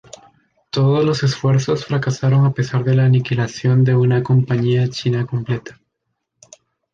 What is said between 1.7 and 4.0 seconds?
fracasaron a pesar de la aniquilación de